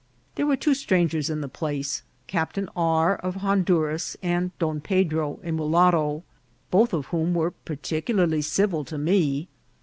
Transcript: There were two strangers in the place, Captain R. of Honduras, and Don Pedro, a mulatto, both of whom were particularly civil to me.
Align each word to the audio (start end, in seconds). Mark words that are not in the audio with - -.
There 0.33 0.47
were 0.47 0.55
two 0.55 0.73
strangers 0.73 1.29
in 1.29 1.41
the 1.41 1.47
place, 1.47 2.01
Captain 2.25 2.67
R. 2.75 3.17
of 3.17 3.35
Honduras, 3.35 4.17
and 4.23 4.49
Don 4.57 4.81
Pedro, 4.81 5.39
a 5.43 5.51
mulatto, 5.51 6.23
both 6.71 6.91
of 6.91 7.05
whom 7.13 7.35
were 7.35 7.51
particularly 7.51 8.41
civil 8.41 8.83
to 8.85 8.97
me. 8.97 9.47